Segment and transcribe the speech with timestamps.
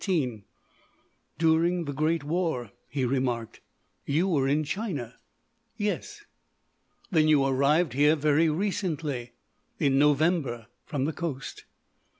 [1.37, 3.61] "During the great war," he remarked,
[4.03, 5.19] "you were in China?"
[5.77, 6.25] "Yes."
[7.11, 9.33] "Then you arrived here very recently."
[9.77, 11.65] "In November, from the Coast."